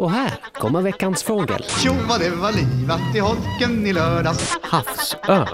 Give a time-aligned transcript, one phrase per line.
[0.00, 1.62] Och här kommer veckans fågel.
[1.62, 4.58] Tjo vad det var livat i holken i lördags.
[4.62, 5.48] Havsörn.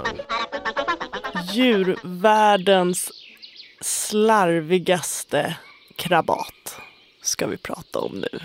[1.53, 3.13] Djurvärldens
[3.81, 5.57] slarvigaste
[5.97, 6.81] krabat
[7.23, 8.41] ska vi prata om nu.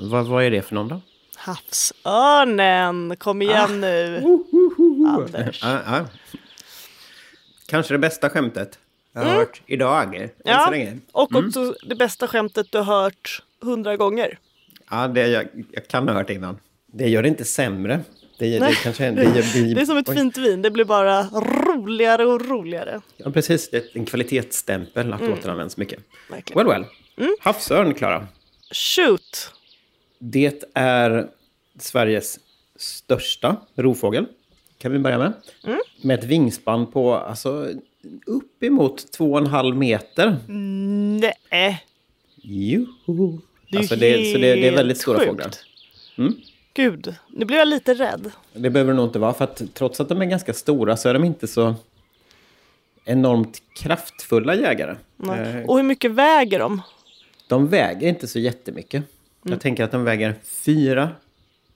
[0.00, 1.00] Vad, vad är det för någon då?
[1.36, 4.22] Havsörnen, kom igen nu.
[5.08, 5.62] Anders.
[5.62, 6.06] Ja, ja.
[7.66, 8.78] Kanske det bästa skämtet
[9.12, 10.30] jag har hört idag.
[10.44, 10.74] Ja,
[11.12, 14.38] och också det bästa skämtet du har hört hundra gånger.
[14.90, 16.58] Ja, det jag, jag kan ha hört innan.
[16.86, 18.00] Det gör det inte sämre.
[18.38, 20.16] Det, det, Nej, kanske, det, gör- Det är som ett Oj.
[20.16, 23.00] fint vin, det blir bara roligare och roligare.
[23.16, 23.70] Ja, precis.
[23.70, 25.98] Det är en kvalitetsstämpel att återanvänds mycket.
[26.30, 26.66] Verkligen.
[26.66, 26.84] Well,
[27.16, 27.30] well.
[27.40, 28.26] Havsörn, Klara.
[28.72, 29.50] Shoot!
[30.18, 31.28] Det är
[31.78, 32.38] Sveriges
[32.76, 34.26] största rovfågel.
[34.78, 35.32] Kan vi börja med.
[36.02, 37.68] Med ett vingspann på alltså,
[38.26, 40.36] uppemot två och en halv meter.
[40.48, 41.84] Nej,
[42.42, 43.40] Joho!
[43.74, 45.50] Det är Alltså det, så det, det är väldigt stora helt fåglar.
[46.16, 46.38] sjukt.
[46.74, 48.30] Gud, nu blev jag lite rädd.
[48.52, 51.08] Det behöver det nog inte vara, för att trots att de är ganska stora så
[51.08, 51.74] är de inte så
[53.04, 54.96] enormt kraftfulla jägare.
[55.24, 56.82] Eh, Och hur mycket väger de?
[57.48, 59.04] De väger inte så jättemycket.
[59.42, 61.08] Jag tänker att de väger fyra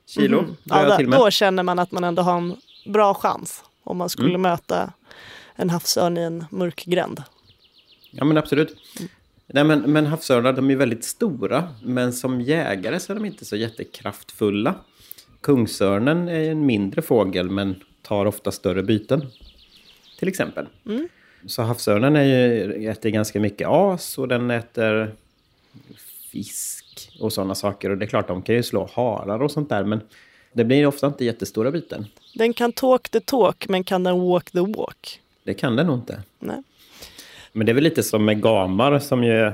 [0.06, 0.44] kilo.
[0.64, 4.28] drar Ja, då, känner man att man ändå har en bra chans om man skulle
[4.28, 4.42] Mm.
[4.42, 4.92] möta
[5.56, 7.22] en havsörn i en mörk gränd.
[8.10, 8.76] Ja, men absolut.
[9.52, 13.44] Nej, men, men havsörnar de är väldigt stora, men som jägare så är de inte
[13.44, 14.74] så jättekraftfulla.
[15.40, 19.26] Kungsörnen är en mindre fågel, men tar ofta större byten.
[20.18, 20.66] Till exempel.
[21.46, 25.14] Så havsörnen är ju, äter ganska mycket as och den äter
[26.30, 27.90] fisk och sådana saker.
[27.90, 30.00] Och det är klart, de kan ju slå harar och sånt där, men
[30.52, 32.06] det blir ofta inte jättestora byten.
[32.34, 35.20] Den kan talk the talk, men kan den walk the walk?
[35.44, 36.22] Det kan den nog inte.
[36.38, 36.62] Nej.
[37.52, 39.52] Men det är väl lite som med gamar som ju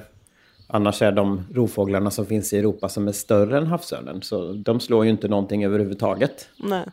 [0.67, 4.23] annars är de rovfåglarna som finns i Europa som är större än havsörnen.
[4.23, 6.49] Så de slår ju inte någonting överhuvudtaget.
[6.57, 6.85] Nej.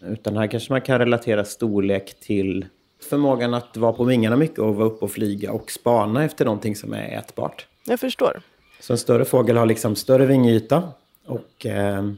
[0.00, 2.66] Utan här kanske man kan relatera storlek till
[3.10, 6.76] förmågan att vara på vingarna mycket och vara uppe och flyga och spana efter någonting
[6.76, 7.66] som är ätbart.
[7.86, 8.40] Jag förstår.
[8.80, 10.82] Så en större fågel har liksom större vingyta
[11.26, 12.10] och eh,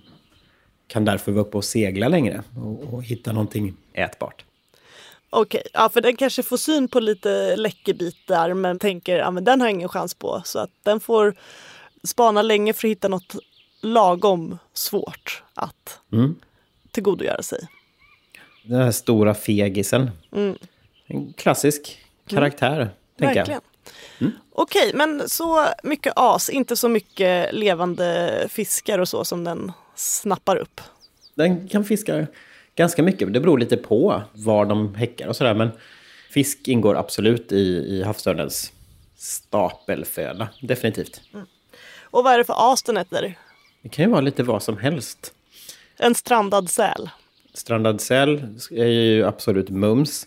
[0.87, 4.45] kan därför vara uppe och segla längre och, och hitta någonting ätbart.
[5.31, 9.61] Okej, ja, för den kanske får syn på lite läckerbitar men tänker ja, men den
[9.61, 10.43] har jag ingen chans på.
[10.45, 11.35] Så att den får
[12.05, 13.37] spana länge för att hitta något
[13.83, 16.35] lagom svårt att Mm.
[16.91, 17.69] tillgodogöra sig.
[18.63, 20.11] Den här stora fegisen.
[21.07, 23.61] En klassisk karaktär, tänker Verkligen.
[24.19, 24.31] jag.
[24.53, 30.57] Okej, men så mycket as, inte så mycket levande fiskar och så som den snappar
[30.57, 30.81] upp.
[31.35, 32.27] Den kan fiska
[32.79, 33.33] ganska mycket.
[33.33, 35.55] Det beror lite på var de häckar och sådär.
[35.55, 35.71] Men
[36.31, 38.73] fisk ingår absolut i, i havsörnens
[39.17, 40.49] stapelföda.
[40.61, 41.21] Definitivt.
[42.03, 43.35] Och vad är det för as den äter?
[43.83, 45.33] Det kan ju vara lite vad som helst.
[45.97, 47.11] En strandad säl.
[47.55, 50.27] Strandad säl är ju absolut mums.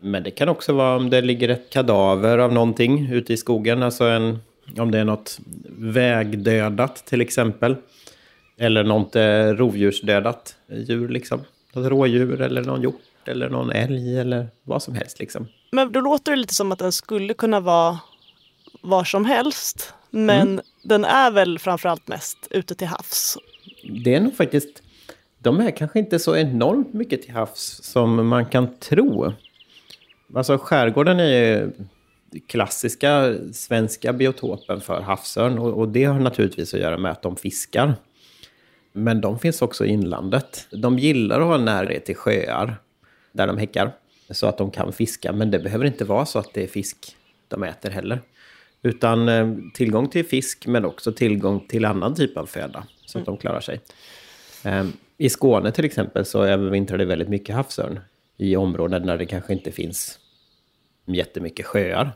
[0.00, 3.82] Men det kan också vara om det ligger ett kadaver av någonting ute i skogen.
[3.82, 4.38] Alltså en,
[4.78, 5.38] om det är något
[5.78, 7.76] vägdödat till exempel.
[8.58, 11.40] Eller något eh, rovdjursdödat djur liksom.
[11.72, 15.46] Något rådjur eller någon hjort eller någon älg eller vad som helst liksom.
[15.72, 17.98] Men då låter det lite som att den skulle kunna vara
[18.82, 19.94] var som helst.
[20.10, 20.64] Men Mm.
[20.82, 23.38] den är väl framförallt mest ute till havs.
[24.04, 24.82] Det är nog faktiskt...
[25.38, 29.32] De är kanske inte så enormt mycket till havs som man kan tro.
[30.34, 31.70] Alltså skärgården är ju
[32.48, 35.58] klassiska svenska biotopen för havsörn.
[35.58, 37.94] Och, och det har naturligtvis att göra med att de fiskar.
[38.92, 40.66] Men de finns också i inlandet.
[40.70, 42.76] De gillar att ha närhet till sjöar
[43.32, 43.92] där de häckar.
[44.30, 45.32] Så att de kan fiska.
[45.32, 47.16] Men det behöver inte vara så att det är fisk
[47.48, 48.20] de äter heller.
[48.82, 52.86] Utan eh, tillgång till fisk men också tillgång till annan typ av föda.
[53.06, 53.80] Så att de klarar sig.
[54.64, 58.00] Ehm, I Skåne till exempel så övervintrar det väldigt mycket havsörn.
[58.36, 60.18] I områden där det kanske inte finns
[61.06, 62.12] jättemycket sjöar.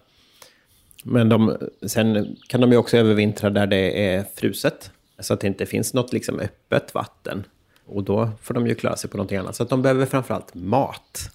[1.05, 4.91] Men de, sen kan de ju också övervintra där det är fruset.
[5.19, 7.45] Så att det inte finns något liksom öppet vatten.
[7.87, 9.57] Och då får de ju klara sig på någonting annat.
[9.57, 11.31] Så att de behöver framförallt mat.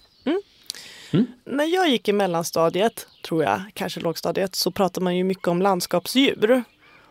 [1.44, 5.62] När jag gick i mellanstadiet, tror jag, kanske lågstadiet, så pratade man ju mycket om
[5.62, 6.64] landskapsdjur.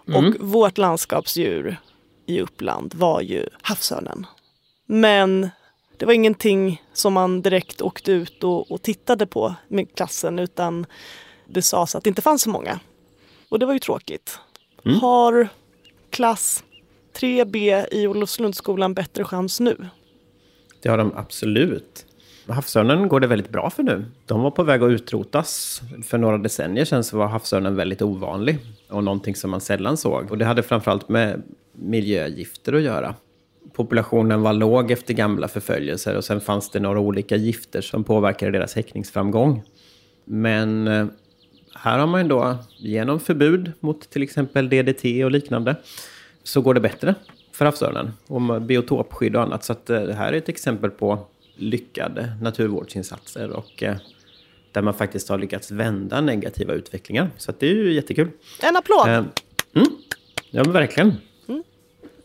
[0.07, 0.25] Mm.
[0.25, 1.77] Och vårt landskapsdjur
[2.25, 4.25] i Uppland var ju havsörnen.
[4.85, 5.49] Men
[5.97, 10.85] det var ingenting som man direkt åkte ut och, och tittade på med klassen utan
[11.45, 12.79] det sades att det inte fanns så många.
[13.49, 14.39] Och det var ju tråkigt.
[14.85, 14.99] Mm.
[14.99, 15.49] Har
[16.11, 16.63] klass
[17.13, 19.77] 3B i Olofslundsskolan bättre chans nu?
[20.81, 22.05] Det har de absolut.
[22.47, 24.05] Havsörnen går det väldigt bra för nu.
[24.25, 25.81] De var på väg att utrotas.
[26.03, 28.57] För några decennier sedan så var havsörnen väldigt ovanlig.
[28.89, 30.31] Och någonting som man sällan såg.
[30.31, 31.41] Och det hade framförallt med
[31.73, 33.15] miljögifter att göra.
[33.73, 38.51] Populationen var låg efter gamla förföljelser och sen fanns det några olika gifter som påverkade
[38.51, 39.63] deras häckningsframgång.
[40.25, 41.05] Men eh,
[41.83, 45.75] här har man ju då genom förbud mot till exempel DDT och liknande
[46.43, 47.15] så går det bättre
[47.51, 48.11] för havsörnen.
[48.27, 49.63] Och biotopskydd och annat.
[49.63, 51.19] Så att eh, det här är ett exempel på
[51.55, 53.95] lyckade naturvårdsinsatser och eh,
[54.71, 57.29] där man faktiskt har lyckats vända negativa utvecklingar.
[57.37, 58.29] Så det är ju jättekul.
[58.63, 59.07] En applåd!
[59.07, 59.87] Eh, mm,
[60.51, 61.13] ja, men verkligen.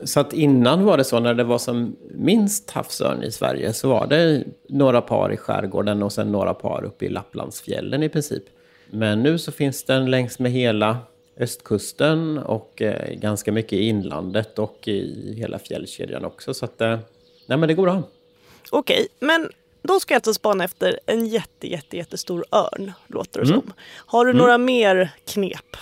[0.04, 3.88] Så att innan var det så, när det var som minst havsörn i Sverige, så
[3.88, 8.42] var det några par i skärgården och sen några par uppe i Lapplandsfjällen i princip.
[8.90, 10.98] Men nu så finns den längs med hela
[11.40, 16.54] östkusten och eh, ganska mycket i inlandet och i hela fjällkedjan också.
[16.54, 16.98] Så att, eh,
[17.46, 18.02] nej men det går bra.
[18.70, 19.48] Okej, men
[19.82, 23.72] då ska jag alltså spana efter en jätte, jätte, jättestor örn, låter det som.
[23.96, 25.76] Har du några mer knep?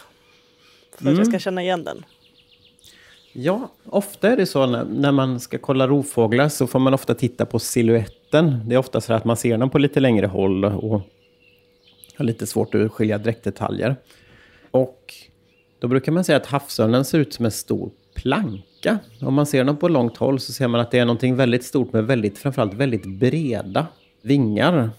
[0.98, 2.04] För att jag ska känna igen den.
[3.32, 7.14] Ja, ofta är det så när, när man ska kolla rovfåglar så får man ofta
[7.14, 8.60] titta på siluetten.
[8.66, 11.00] Det är ofta så att man ser dem på lite längre håll och
[12.16, 13.96] har lite svårt att skilja dräktdetaljer.
[14.70, 15.14] Och
[15.78, 18.98] då brukar man säga att havsörnen ser ut som en stor planka.
[19.20, 21.64] Om man ser den på långt håll så ser man att det är någonting väldigt
[21.64, 23.86] stort med väldigt, framförallt väldigt breda
[24.22, 24.90] vingar.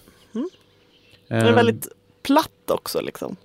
[1.28, 1.88] Den är Ehm, väldigt
[2.22, 3.36] platt också liksom.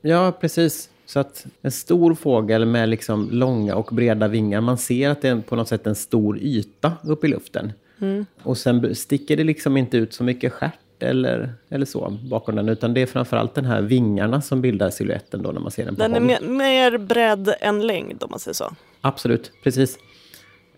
[0.00, 0.90] Ja, precis.
[1.06, 5.28] Så att en stor fågel med liksom långa och breda vingar, man ser att det
[5.28, 7.72] är på något sätt en stor yta uppe i luften.
[8.42, 10.52] Och sen sticker det liksom inte ut så mycket
[11.02, 15.42] eller, eller så bakom den, utan det är framförallt den här vingarna som bildar siluetten
[15.42, 16.26] då när man ser den på Den är håll.
[16.26, 18.74] mer, mer bredd än längd om man säger så.
[19.00, 19.98] Absolut, precis.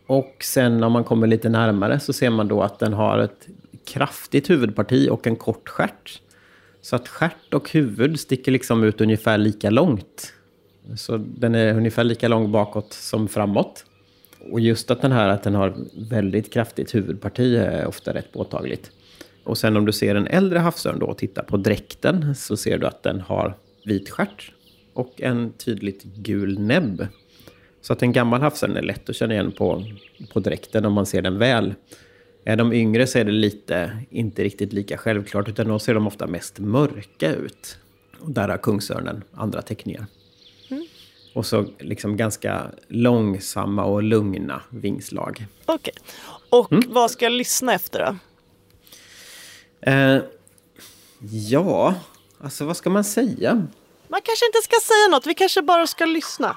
[0.06, 3.48] Och sen om man kommer lite närmare så ser man då att den har ett
[3.86, 6.20] kraftigt huvudparti och en kort stjärt.
[6.80, 10.32] Så att stjärt och huvud sticker liksom ut ungefär lika långt.
[10.96, 13.84] Så den är ungefär lika lång bakåt som framåt.
[14.52, 15.74] Och just att den här att den har
[16.10, 18.90] väldigt kraftigt huvudparti är ofta rätt påtagligt.
[19.44, 22.78] Och sen om du ser en äldre havsörn då och tittar på dräkten så ser
[22.78, 24.52] du att den har vit stjärt
[24.94, 27.06] och en tydligt gul näbb.
[27.80, 29.84] Så att en gammal havsörn är lätt att känna igen på,
[30.32, 31.74] på dräkten om man ser den väl.
[32.44, 36.06] Är de yngre så är det lite, inte riktigt lika självklart, utan då ser de
[36.06, 37.78] ofta mest mörka ut.
[38.20, 40.06] Och där har kungsörnen andra teckningar.
[41.34, 45.46] Och så liksom ganska långsamma och lugna vingslag.
[45.66, 45.94] Okej.
[46.50, 46.84] Och Mm.
[46.88, 48.16] vad ska jag lyssna efter då?
[49.86, 50.18] Eh,
[51.30, 51.94] ja,
[52.40, 53.66] alltså vad ska man säga?
[54.08, 56.56] Man kanske inte ska säga något, vi kanske bara ska lyssna.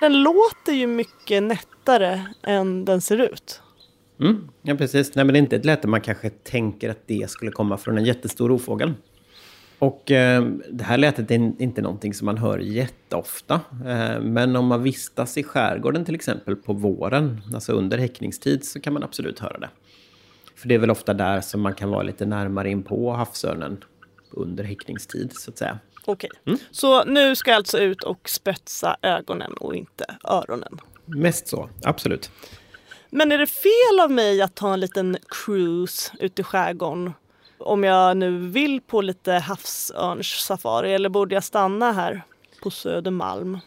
[0.00, 3.60] Den låter ju mycket nättare än den ser ut.
[4.20, 5.14] Mm, ja, precis.
[5.14, 7.98] Nej, men det är inte ett läte man kanske tänker att det skulle komma från
[7.98, 8.94] en jättestor rovfågel.
[9.82, 13.60] Och eh, det här lätet är inte någonting som man hör jätteofta.
[13.86, 18.80] Eh, men om man vistas i skärgården till exempel på våren, alltså under häckningstid, så
[18.80, 19.68] kan man absolut höra det.
[20.56, 23.84] För det är väl ofta där som man kan vara lite närmare in på havsörnen
[24.30, 25.78] under häckningstid, så att säga.
[26.04, 26.30] Okej.
[26.46, 26.58] Mm.
[26.70, 30.78] Så nu ska jag alltså ut och spetsa ögonen och inte öronen.
[31.04, 32.30] Mest så, absolut.
[33.10, 37.12] Men är det fel av mig att ta en liten cruise ute i skärgården?
[37.62, 42.22] Om jag nu vill på lite havsörnssafari eller borde jag stanna här
[42.62, 43.58] på Södermalm?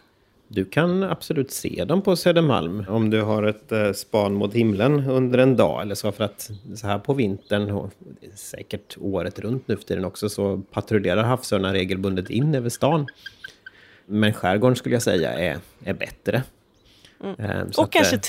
[0.48, 5.10] Du kan absolut se dem på Södermalm om du har ett eh, span mot himlen
[5.10, 6.12] under en dag eller så.
[6.12, 7.92] För att så här på vintern, och
[8.36, 13.08] säkert året runt nu för tiden också, så patrullerar havsörnar regelbundet in över stan.
[14.06, 16.44] Men skärgården skulle jag säga är, är bättre.
[17.24, 17.68] Eh, Mm.
[17.78, 18.22] Och att, kanske eh,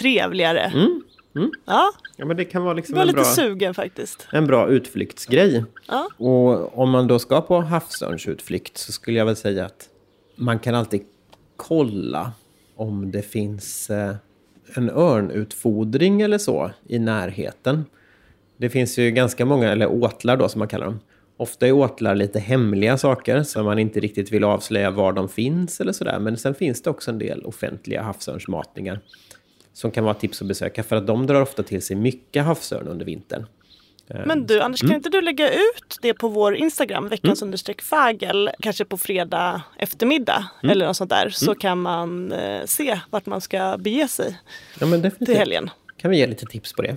[1.37, 1.61] trevligare.
[1.65, 4.29] Ja, Ja, men det kan vara liksom jag var lite bra, sugen faktiskt.
[4.33, 5.65] en bra utflyktsgrej.
[5.89, 6.09] Ja.
[6.17, 9.89] Och om man då ska på havsörnsutflykt så skulle jag väl säga att
[10.37, 11.03] man kan alltid
[11.57, 12.33] kolla
[12.77, 14.15] om det finns eh,
[14.75, 17.85] en örnutfodring eller så i närheten.
[18.57, 21.01] Det finns ju ganska många, eller åtlar då som man kallar dem.
[21.37, 25.81] Ofta är åtlar lite hemliga saker som man inte riktigt vill avslöja var de finns
[25.81, 26.19] eller sådär.
[26.19, 29.01] Men sen finns det också en del offentliga havsörnsmatningar
[29.77, 32.89] som kan vara tips att besöka för att de drar ofta till sig mycket havsörn
[32.89, 33.47] under vintern.
[34.27, 34.97] Men du Anders, kan Mm.
[34.97, 40.47] inte du lägga ut det på vår Instagram, veckans understreck fagel, kanske på fredag eftermiddag
[40.63, 40.73] Mm.
[40.73, 44.41] eller något sånt där, så kan man eh, se vart man ska bege sig
[44.81, 45.27] Ja, men definitivt.
[45.27, 45.71] till helgen.
[45.97, 46.97] kan vi ge lite tips på det.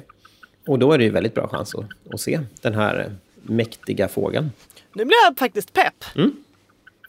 [0.68, 4.52] Och då är det ju väldigt bra chans att, att se den här mäktiga fågeln.
[4.94, 6.06] Nu blir jag faktiskt pepp.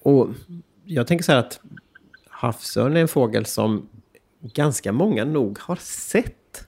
[0.03, 0.29] Och
[0.85, 1.61] jag tänker så här att
[2.29, 3.89] havsörn är en fågel som
[4.41, 6.67] ganska många nog har sett.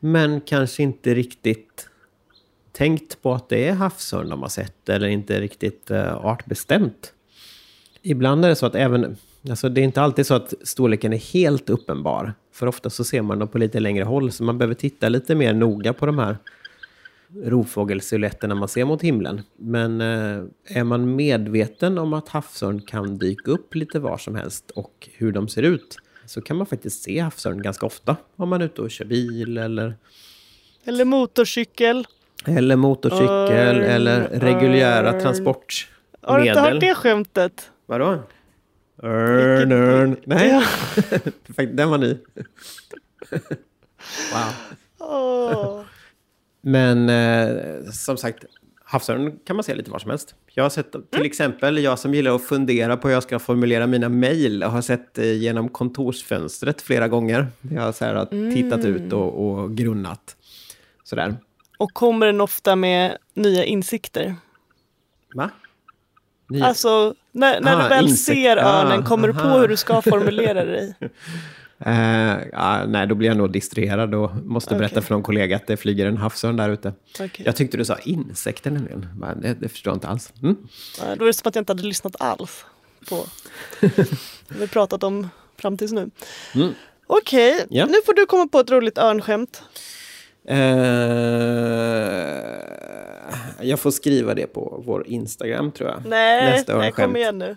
[0.00, 1.88] Men kanske inte riktigt
[2.72, 7.12] tänkt på att det är havsörn de har sett eller inte riktigt uh, artbestämt.
[8.02, 9.16] Ibland är det så att även,
[9.50, 12.34] alltså det är inte alltid så att storleken är helt uppenbar.
[12.52, 15.34] För ofta så ser man dem på lite längre håll, så man behöver titta lite
[15.34, 16.36] mer noga på de här
[17.44, 19.42] rovfågelsilhuetterna man ser mot himlen.
[19.56, 24.70] Men uh, är man medveten om att havsörn kan dyka upp lite var som helst
[24.70, 25.98] och hur de ser ut,
[26.28, 29.58] så kan man faktiskt se havsörn ganska ofta om man är ute och kör bil
[29.58, 29.94] eller
[30.84, 32.06] Eller motorcykel.
[32.46, 35.20] eller motorcykel Örn, eller reguljära örn.
[35.20, 35.88] transportmedel.
[36.22, 37.70] Har du inte hört det skämtet?
[37.86, 38.22] Vadå?
[39.02, 40.16] Örn, örn.
[40.24, 41.62] Nej, Ja.
[41.72, 42.16] Den var ny.
[44.32, 44.52] wow.
[44.98, 45.80] Åh.
[46.60, 48.44] Men eh, som sagt,
[48.90, 50.34] havsörn kan man se lite var som helst.
[50.54, 53.86] Jag har sett, till exempel, jag som gillar att fundera på hur jag ska formulera
[53.86, 57.46] mina mejl, har sett eh, genom kontorsfönstret flera gånger.
[57.74, 60.36] Jag har så här, tittat ut och, och grunnat.
[61.04, 61.36] Sådär.
[61.78, 64.34] Och kommer den ofta med nya insikter?
[65.34, 65.50] Va?
[66.48, 68.26] Ni- Alltså, när, när Ah, du väl insikt.
[68.26, 69.58] ser örnen, Ah, kommer du på aha.
[69.58, 70.94] hur du ska formulera dig?
[72.52, 75.02] Ja, nej, då blir jag nog distraherad och måste berätta Okej.
[75.02, 76.92] för någon kollega att det flyger en havsörn där ute.
[77.20, 77.42] Okej.
[77.46, 79.06] Jag tyckte du sa insekter nämligen.
[79.42, 80.32] Det, det förstår jag inte alls.
[80.42, 80.56] Mm.
[81.18, 82.64] Då är det som att jag inte hade lyssnat alls
[83.08, 83.24] på
[84.48, 86.10] vi har pratat om fram tills nu.
[86.54, 86.72] Mm.
[87.06, 87.86] Okej, Ja.
[87.86, 89.62] nu får du komma på ett roligt örnskämt.
[90.48, 90.58] Eh,
[93.60, 96.02] jag får skriva det på vår Instagram tror jag.
[96.06, 97.56] Nej, Nästa nej kom igen nu.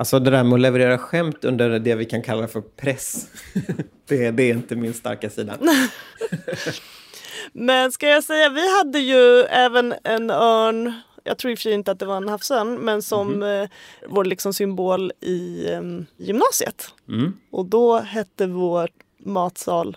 [0.00, 3.26] Alltså det där med att leverera skämt under det vi kan kalla för press.
[4.08, 5.58] det, det är inte min starka sida.
[7.52, 10.92] Men ska jag säga, vi hade ju även en örn,
[11.24, 13.42] jag tror i och för sig inte att det var en havsörn, men som Mhm.
[13.42, 13.68] eh,
[14.08, 15.82] vår liksom symbol i eh,
[16.16, 16.94] gymnasiet.
[17.08, 17.32] Mm.
[17.50, 18.88] Och då hette vår
[19.18, 19.96] matsal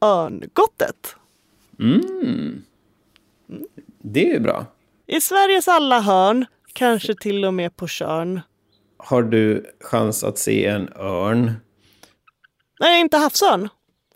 [0.00, 1.16] Örngottet.
[1.80, 2.62] Mm.
[3.98, 4.66] Det är ju bra.
[5.06, 8.40] I Sveriges alla hörn, kanske till och med på Tjörn.
[9.04, 11.52] Har du chans att se en örn?
[12.80, 13.68] Nej, inte havsörn.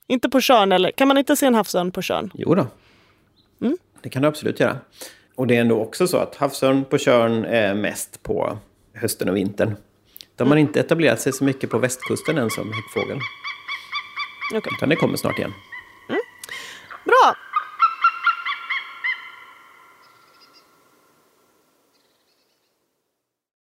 [0.09, 0.91] Inte på Tjörn eller?
[0.91, 2.31] Kan man inte se en havsörn på Tjörn?
[2.35, 2.67] Jo då.
[3.61, 3.77] Mm.
[4.03, 4.77] Det kan du absolut göra.
[5.35, 8.59] Och det är ändå också så att havsörn på Tjörn är mest på
[8.95, 9.77] hösten och vintern.
[10.37, 10.51] De Mm.
[10.51, 13.19] har inte etablerat sig så mycket på västkusten än som häckfågel.
[14.55, 14.73] Okej.
[14.77, 15.53] Utan det kommer snart igen.